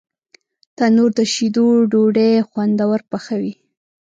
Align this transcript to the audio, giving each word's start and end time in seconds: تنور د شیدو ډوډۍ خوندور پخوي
تنور 0.77 1.09
د 1.17 1.19
شیدو 1.33 1.65
ډوډۍ 1.91 2.31
خوندور 2.49 2.99
پخوي 3.11 3.53